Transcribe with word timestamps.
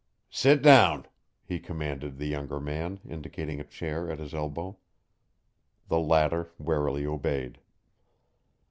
"Sit 0.31 0.63
down," 0.63 1.05
he 1.45 1.59
commanded 1.59 2.17
the 2.17 2.25
younger 2.25 2.59
man, 2.59 3.01
indicating 3.07 3.59
a 3.59 3.63
chair 3.63 4.09
at 4.11 4.17
his 4.17 4.33
elbow. 4.33 4.77
The 5.89 5.99
latter 5.99 6.49
warily 6.57 7.05
obeyed. 7.05 7.59